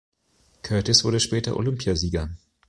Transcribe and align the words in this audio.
Curtis 0.63 1.03
wurde 1.03 1.19
später 1.19 1.55
Olympiasieger. 1.55 2.31